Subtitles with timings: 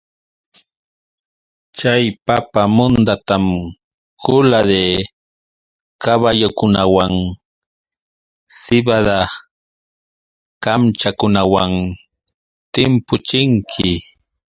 [1.77, 3.45] Chay papa mundatam
[4.23, 4.83] kula de
[6.03, 7.13] kaballukunawan
[8.57, 9.17] sibada
[10.63, 11.71] kamchakunawan
[12.73, 13.89] timpuchinki.